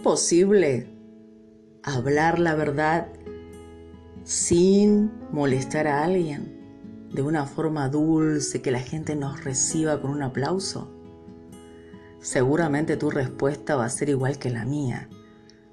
[0.00, 0.88] posible
[1.82, 3.08] hablar la verdad
[4.24, 6.58] sin molestar a alguien?
[7.12, 10.90] De una forma dulce, que la gente nos reciba con un aplauso.
[12.20, 15.08] Seguramente tu respuesta va a ser igual que la mía.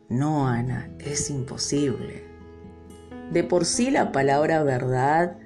[0.09, 2.23] No, Ana, es imposible.
[3.31, 5.37] De por sí la palabra verdad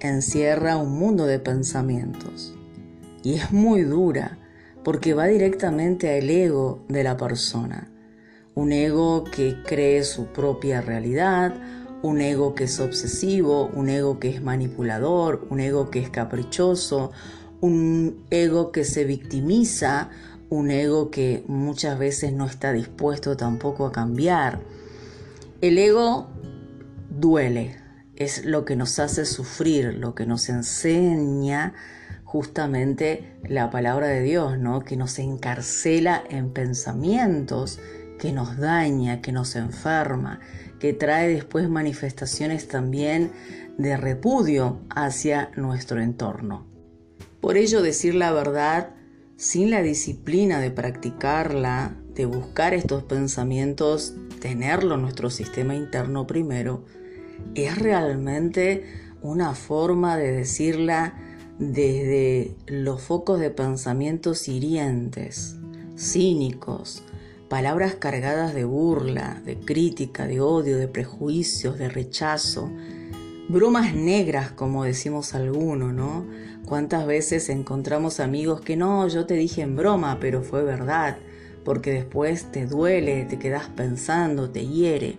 [0.00, 2.54] encierra un mundo de pensamientos
[3.22, 4.38] y es muy dura
[4.82, 7.89] porque va directamente al ego de la persona.
[8.60, 11.54] Un ego que cree su propia realidad,
[12.02, 17.10] un ego que es obsesivo, un ego que es manipulador, un ego que es caprichoso,
[17.62, 20.10] un ego que se victimiza,
[20.50, 24.60] un ego que muchas veces no está dispuesto tampoco a cambiar.
[25.62, 26.28] El ego
[27.08, 27.76] duele,
[28.14, 31.72] es lo que nos hace sufrir, lo que nos enseña
[32.24, 34.84] justamente la palabra de Dios, ¿no?
[34.84, 37.80] Que nos encarcela en pensamientos,
[38.20, 40.40] que nos daña, que nos enferma,
[40.78, 43.32] que trae después manifestaciones también
[43.78, 46.66] de repudio hacia nuestro entorno.
[47.40, 48.90] Por ello decir la verdad
[49.36, 56.84] sin la disciplina de practicarla, de buscar estos pensamientos, tenerlo en nuestro sistema interno primero,
[57.54, 58.84] es realmente
[59.22, 61.14] una forma de decirla
[61.58, 65.56] desde los focos de pensamientos hirientes,
[65.96, 67.02] cínicos,
[67.50, 72.70] palabras cargadas de burla, de crítica, de odio, de prejuicios, de rechazo,
[73.48, 76.24] bromas negras, como decimos algunos, ¿no?
[76.64, 81.18] ¿Cuántas veces encontramos amigos que no, yo te dije en broma, pero fue verdad?
[81.64, 85.18] Porque después te duele, te quedas pensando, te hiere.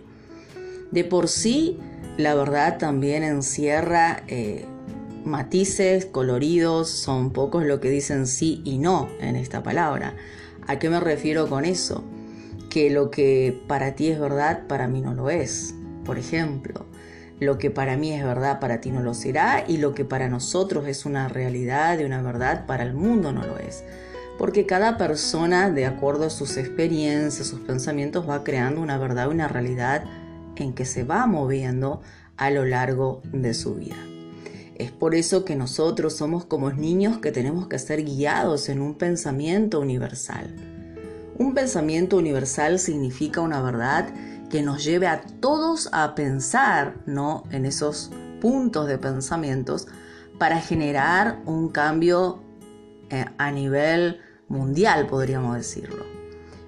[0.90, 1.78] De por sí,
[2.16, 4.64] la verdad también encierra eh,
[5.26, 10.16] matices coloridos, son pocos lo que dicen sí y no en esta palabra.
[10.66, 12.02] ¿A qué me refiero con eso?
[12.72, 15.74] Que lo que para ti es verdad, para mí no lo es.
[16.06, 16.86] Por ejemplo,
[17.38, 20.30] lo que para mí es verdad, para ti no lo será, y lo que para
[20.30, 23.84] nosotros es una realidad y una verdad, para el mundo no lo es.
[24.38, 29.48] Porque cada persona, de acuerdo a sus experiencias, sus pensamientos, va creando una verdad una
[29.48, 30.04] realidad
[30.56, 32.00] en que se va moviendo
[32.38, 33.98] a lo largo de su vida.
[34.76, 38.94] Es por eso que nosotros somos como niños que tenemos que ser guiados en un
[38.94, 40.71] pensamiento universal.
[41.38, 44.08] Un pensamiento universal significa una verdad
[44.50, 47.44] que nos lleve a todos a pensar, ¿no?
[47.50, 48.10] En esos
[48.40, 49.88] puntos de pensamientos
[50.38, 52.42] para generar un cambio
[53.08, 56.04] eh, a nivel mundial, podríamos decirlo.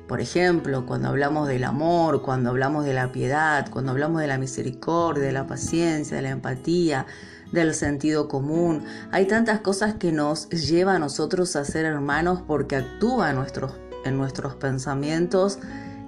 [0.08, 4.38] Por ejemplo, cuando hablamos del amor, cuando hablamos de la piedad, cuando hablamos de la
[4.38, 7.06] misericordia, de la paciencia, de la empatía,
[7.52, 8.84] del sentido común.
[9.12, 13.72] Hay tantas cosas que nos lleva a nosotros a ser hermanos porque actúa nuestros,
[14.04, 15.58] en nuestros pensamientos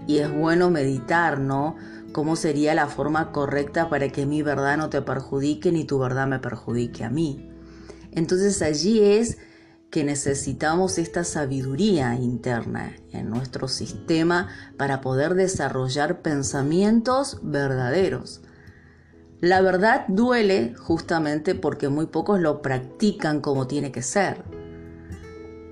[0.07, 1.77] y es bueno meditar, ¿no?
[2.12, 6.27] ¿Cómo sería la forma correcta para que mi verdad no te perjudique ni tu verdad
[6.27, 7.51] me perjudique a mí?
[8.12, 9.39] Entonces allí es
[9.91, 18.43] que necesitamos esta sabiduría interna en nuestro sistema para poder desarrollar pensamientos verdaderos.
[19.41, 24.43] La verdad duele justamente porque muy pocos lo practican como tiene que ser.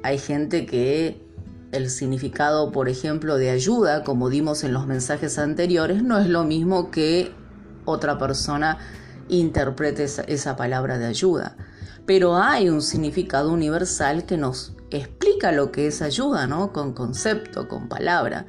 [0.03, 1.24] Hay gente que
[1.75, 6.45] el significado, por ejemplo, de ayuda, como dimos en los mensajes anteriores, no es lo
[6.45, 7.33] mismo que
[7.85, 8.79] otra persona
[9.29, 11.57] interprete esa, palabra de ayuda.
[12.07, 16.73] Pero hay un significado universal que nos explica lo que es ayuda, ¿no?
[16.73, 18.47] Con concepto, con palabra.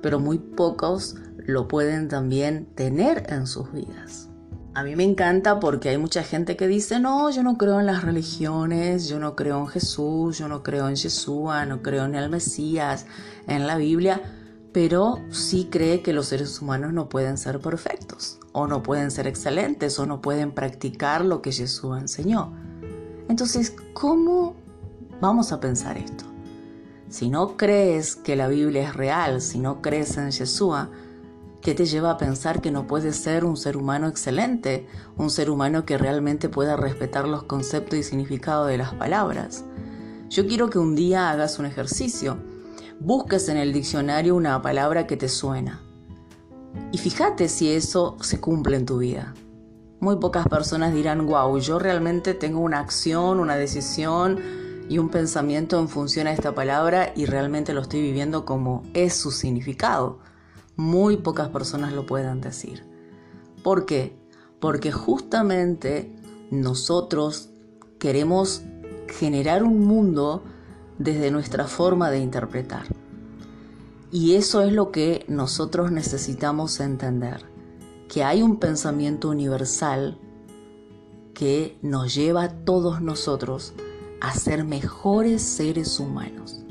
[0.00, 4.29] Pero muy pocos lo pueden también tener en sus vidas.
[4.72, 7.86] A mí me encanta porque hay mucha gente que dice, no, yo no creo en
[7.86, 12.14] las religiones, yo no creo en Jesús, yo no creo en Yeshua, no creo en
[12.14, 13.06] el Mesías,
[13.48, 14.22] en la Biblia,
[14.72, 19.26] pero sí cree que los seres humanos no pueden ser perfectos, o no pueden ser
[19.26, 22.52] excelentes, o no pueden practicar lo que Jesús enseñó.
[23.28, 24.54] Entonces, ¿cómo
[25.20, 26.26] vamos a pensar esto?
[27.08, 30.90] Si no crees que la Biblia es real, si no crees en Yeshua,
[31.62, 34.86] ¿Qué te lleva a pensar que no puedes ser un ser humano excelente,
[35.18, 39.62] un ser humano que realmente pueda respetar los conceptos y significado de las palabras?
[40.30, 42.38] Yo quiero que un día hagas un ejercicio.
[42.98, 45.82] Busques en el diccionario una palabra que te suena.
[46.92, 49.34] Y fíjate si eso se cumple en tu vida.
[50.00, 54.40] Muy pocas personas dirán, wow, yo realmente tengo una acción, una decisión
[54.88, 59.14] y un pensamiento en función a esta palabra y realmente lo estoy viviendo como es
[59.14, 60.20] su significado
[60.80, 62.82] muy pocas personas lo puedan decir.
[63.62, 64.16] ¿Por qué?
[64.58, 66.10] Porque justamente
[66.50, 67.50] nosotros
[67.98, 68.62] queremos
[69.08, 70.42] generar un mundo
[70.98, 72.84] desde nuestra forma de interpretar.
[74.10, 77.44] Y eso es lo que nosotros necesitamos entender,
[78.08, 80.18] que hay un pensamiento universal
[81.34, 83.74] que nos lleva a todos nosotros
[84.20, 86.64] a ser mejores seres humanos.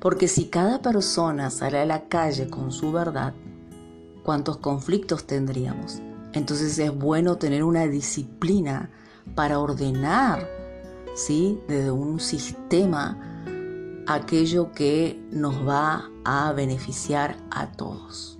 [0.00, 3.34] Porque si cada persona sale a la calle con su verdad,
[4.24, 6.00] ¿cuántos conflictos tendríamos?
[6.32, 8.90] Entonces es bueno tener una disciplina
[9.34, 10.48] para ordenar,
[11.14, 11.60] ¿sí?
[11.68, 13.18] Desde un sistema
[14.06, 18.38] aquello que nos va a beneficiar a todos.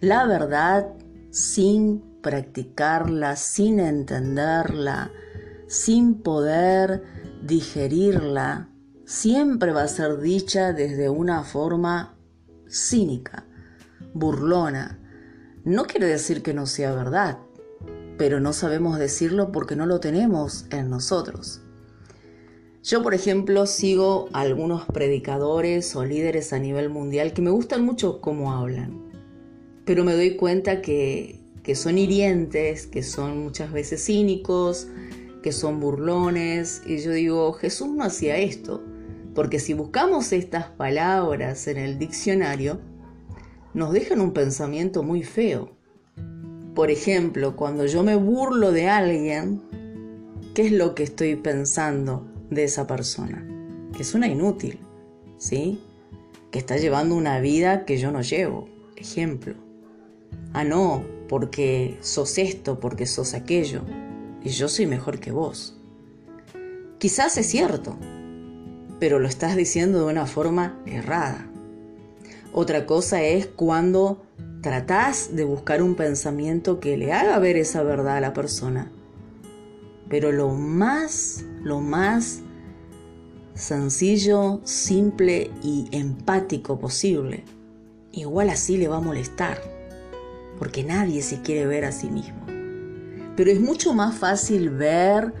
[0.00, 0.88] La verdad
[1.30, 5.10] sin practicarla, sin entenderla,
[5.66, 7.02] sin poder
[7.42, 8.68] digerirla,
[9.12, 12.16] siempre va a ser dicha desde una forma
[12.66, 13.44] cínica,
[14.14, 14.98] burlona.
[15.64, 17.38] No quiere decir que no sea verdad,
[18.16, 21.60] pero no sabemos decirlo porque no lo tenemos en nosotros.
[22.82, 27.84] Yo, por ejemplo, sigo a algunos predicadores o líderes a nivel mundial que me gustan
[27.84, 29.12] mucho cómo hablan,
[29.84, 34.88] pero me doy cuenta que, que son hirientes, que son muchas veces cínicos,
[35.42, 38.82] que son burlones, y yo digo, Jesús no hacía esto,
[39.34, 42.80] porque si buscamos estas palabras en el diccionario,
[43.74, 45.76] nos dejan un pensamiento muy feo.
[46.74, 49.62] Por ejemplo, cuando yo me burlo de alguien,
[50.54, 52.32] ¿qué es lo que estoy pensando?
[52.54, 53.46] de esa persona,
[53.96, 54.78] que es una inútil,
[55.38, 55.80] ¿sí?
[56.50, 59.54] Que está llevando una vida que yo no llevo, ejemplo.
[60.52, 63.82] Ah, no, porque sos esto, porque sos aquello,
[64.42, 65.78] y yo soy mejor que vos.
[66.98, 67.96] Quizás es cierto,
[69.02, 71.44] pero lo estás diciendo de una forma errada.
[72.52, 74.22] Otra cosa es cuando
[74.60, 78.92] tratás de buscar un pensamiento que le haga ver esa verdad a la persona.
[80.08, 82.42] Pero lo más lo más
[83.54, 87.42] sencillo, simple y empático posible.
[88.12, 89.58] Igual así le va a molestar,
[90.60, 92.46] porque nadie se quiere ver a sí mismo.
[93.34, 95.34] Pero es mucho más fácil ver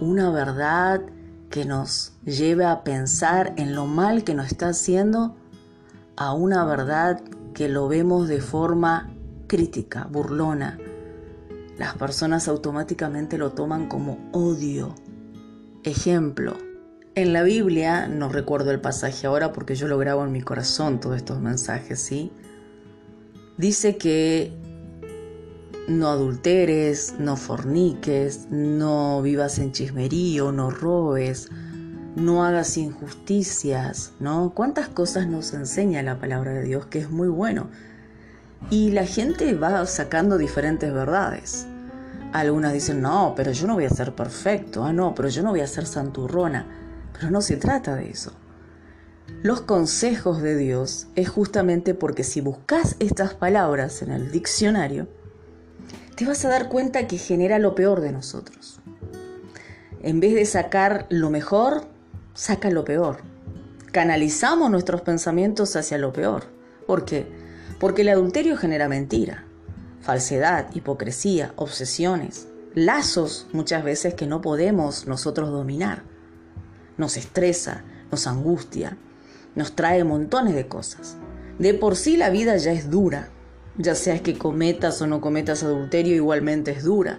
[0.00, 1.02] una verdad
[1.56, 5.34] que nos lleve a pensar en lo mal que nos está haciendo
[6.14, 7.22] a una verdad
[7.54, 9.10] que lo vemos de forma
[9.46, 10.76] crítica, burlona.
[11.78, 14.94] Las personas automáticamente lo toman como odio
[15.82, 16.58] Ejemplo,
[17.14, 21.00] en la Biblia, no recuerdo el pasaje ahora porque yo lo grabo en mi corazón
[21.00, 22.32] todos estos mensajes, ¿sí?
[23.56, 24.52] Dice que
[25.88, 31.50] no adulteres, no forniques, no vivas en chismerío, no robes,
[32.16, 34.52] no hagas injusticias, ¿no?
[34.54, 37.68] ¿Cuántas cosas nos enseña la palabra de Dios que es muy bueno?
[38.70, 41.66] Y la gente va sacando diferentes verdades.
[42.32, 45.50] Algunas dicen, no, pero yo no voy a ser perfecto, ah, no, pero yo no
[45.50, 46.66] voy a ser santurrona.
[47.12, 48.32] Pero no se trata de eso.
[49.42, 55.08] Los consejos de Dios es justamente porque si buscas estas palabras en el diccionario,
[56.16, 58.80] te vas a dar cuenta que genera lo peor de nosotros.
[60.02, 61.84] En vez de sacar lo mejor,
[62.34, 63.18] saca lo peor.
[63.92, 66.44] Canalizamos nuestros pensamientos hacia lo peor.
[66.86, 67.26] ¿Por qué?
[67.78, 69.46] Porque el adulterio genera mentira
[70.06, 76.04] falsedad, hipocresía, obsesiones, lazos muchas veces que no podemos nosotros dominar.
[76.96, 78.96] Nos estresa, nos angustia,
[79.56, 81.16] nos trae montones de cosas.
[81.58, 83.30] De por sí la vida ya es dura,
[83.78, 87.18] ya sea que cometas o no cometas adulterio, igualmente es dura.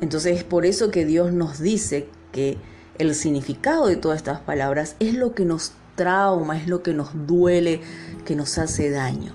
[0.00, 2.58] Entonces es por eso que Dios nos dice que
[2.98, 7.10] el significado de todas estas palabras es lo que nos trauma, es lo que nos
[7.26, 7.80] duele,
[8.24, 9.32] que nos hace daño.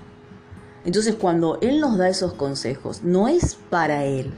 [0.84, 4.32] Entonces cuando Él nos da esos consejos, no es para Él,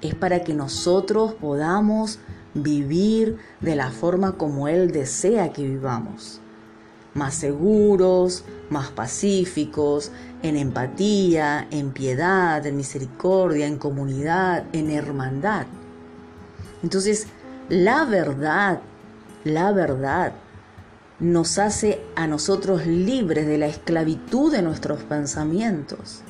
[0.00, 2.18] es para que nosotros podamos
[2.54, 6.40] vivir de la forma como Él desea que vivamos.
[7.16, 15.66] Más seguros, más pacíficos, en empatía, en piedad, en misericordia, en comunidad, en hermandad.
[16.82, 17.26] Entonces,
[17.68, 18.80] la verdad,
[19.42, 20.32] la verdad
[21.18, 26.22] nos hace a nosotros libres de la esclavitud de nuestros pensamientos.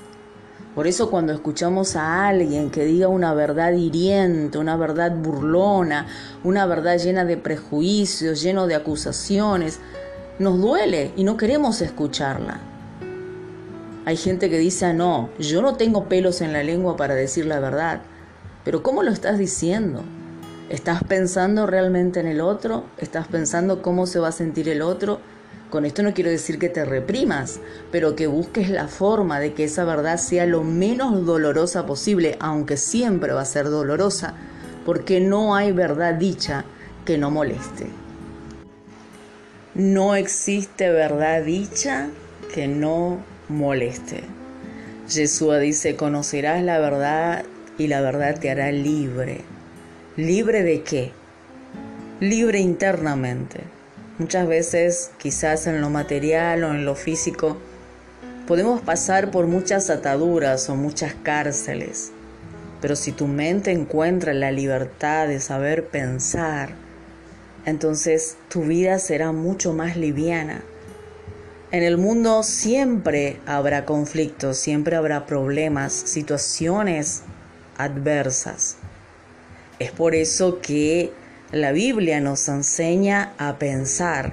[0.77, 6.07] Por eso cuando escuchamos a alguien que diga una verdad hiriente, una verdad burlona,
[6.45, 9.81] una verdad llena de prejuicios, lleno de acusaciones,
[10.39, 12.61] nos duele y no queremos escucharla.
[14.05, 17.59] Hay gente que dice, no, yo no tengo pelos en la lengua para decir la
[17.59, 18.03] verdad.
[18.65, 20.03] Pero ¿cómo lo estás diciendo?
[20.69, 22.85] ¿Estás pensando realmente en el otro?
[22.99, 25.21] ¿Estás pensando cómo se va a sentir el otro?
[25.71, 27.59] Con esto no quiero decir que te reprimas,
[27.91, 32.77] pero que busques la forma de que esa verdad sea lo menos dolorosa posible, aunque
[32.77, 34.35] siempre va a ser dolorosa,
[34.85, 36.65] porque no hay verdad dicha
[37.05, 38.06] que no moleste.
[39.79, 42.09] No existe verdad dicha
[42.55, 43.19] que no
[43.51, 44.23] moleste.
[45.07, 47.45] Jesús dice, conocerás la verdad
[47.77, 49.43] y la verdad te hará libre.
[50.17, 51.13] ¿Libre de qué?
[52.21, 53.65] Libre internamente.
[54.19, 57.59] Muchas veces, quizás en lo material o en lo físico,
[58.47, 62.13] podemos pasar por muchas ataduras o muchas cárceles.
[62.81, 66.86] Pero si tu mente encuentra la libertad de saber pensar,
[67.67, 70.63] entonces tu vida será mucho más liviana.
[71.73, 77.23] En el mundo siempre habrá conflictos, siempre habrá problemas, situaciones
[77.77, 78.77] adversas.
[79.81, 81.13] Es por eso que
[81.51, 84.33] la Biblia nos enseña a pensar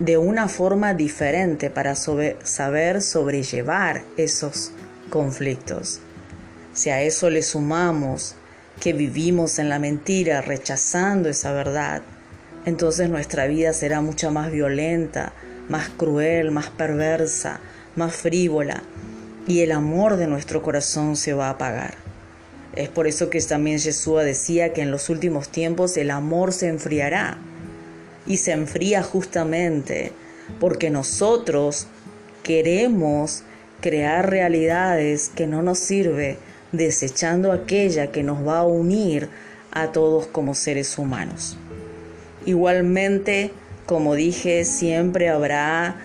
[0.00, 4.72] de una forma diferente para saber sobrellevar esos
[5.08, 6.00] conflictos.
[6.72, 8.34] Si a eso le sumamos
[8.80, 12.02] que vivimos en la mentira rechazando esa verdad,
[12.66, 15.32] entonces nuestra vida será mucho más violenta,
[15.68, 17.60] más cruel, más perversa,
[17.96, 18.82] más frívola,
[19.46, 21.94] y el amor de nuestro corazón se va a apagar.
[22.74, 26.68] Es por eso que también Jesús decía que en los últimos tiempos el amor se
[26.68, 27.38] enfriará.
[28.26, 30.12] Y se enfría justamente
[30.60, 31.86] porque nosotros
[32.42, 33.42] queremos
[33.80, 36.36] crear realidades que no nos sirve,
[36.70, 39.28] desechando aquella que nos va a unir
[39.72, 41.56] a todos como seres humanos.
[42.46, 43.52] Igualmente,
[43.86, 45.96] como dije, siempre habrá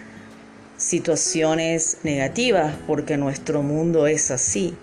[0.78, 4.74] situaciones negativas porque nuestro mundo es así.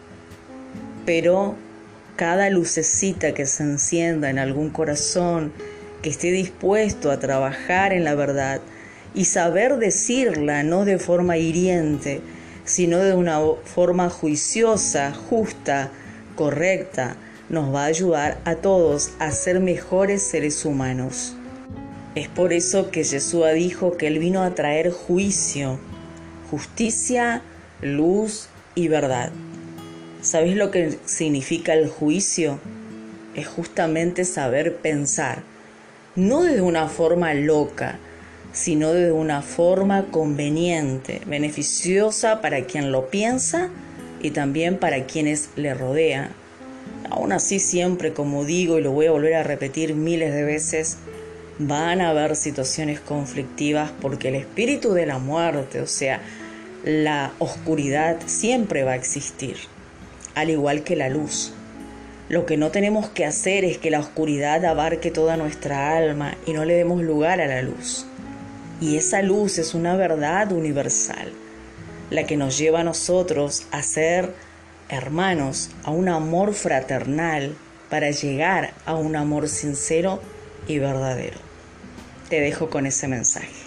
[1.04, 1.56] Pero
[2.16, 5.52] cada lucecita que se encienda en algún corazón
[6.02, 8.60] que esté dispuesto a trabajar en la verdad
[9.14, 12.22] y saber decirla no de forma hiriente,
[12.64, 15.90] sino de una forma juiciosa, justa,
[16.34, 17.16] correcta,
[17.48, 21.36] nos va a ayudar a todos a ser mejores seres humanos.
[22.14, 25.78] Es por eso que Jesús dijo que Él vino a traer juicio,
[26.50, 27.40] justicia,
[27.80, 29.32] luz y verdad.
[30.20, 32.58] ¿Sabes lo que significa el juicio?
[33.34, 35.42] Es justamente saber pensar,
[36.14, 37.98] no de una forma loca,
[38.52, 43.70] sino de una forma conveniente, beneficiosa para quien lo piensa
[44.20, 46.28] y también para quienes le rodean.
[47.08, 50.98] Aún así siempre, como digo y lo voy a volver a repetir miles de veces,
[51.58, 56.20] van a haber situaciones conflictivas porque el espíritu de la muerte, o sea,
[56.84, 59.56] la oscuridad siempre va a existir,
[60.34, 61.52] al igual que la luz.
[62.28, 66.52] Lo que no tenemos que hacer es que la oscuridad abarque toda nuestra alma y
[66.52, 68.06] no le demos lugar a la luz.
[68.80, 71.32] Y esa luz es una verdad universal,
[72.10, 74.34] la que nos lleva a nosotros a ser
[74.88, 77.54] hermanos, a un amor fraternal,
[77.88, 80.20] para llegar a un amor sincero
[80.66, 81.38] y verdadero.
[82.28, 83.61] Te dejo con ese mensaje.